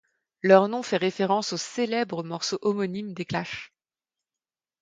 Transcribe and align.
Leur 0.41 0.67
nom 0.67 0.81
fait 0.81 0.97
référence 0.97 1.53
au 1.53 1.57
célèbre 1.57 2.23
morceau 2.23 2.57
homonyme 2.63 3.13
des 3.13 3.23
Clash. 3.23 3.71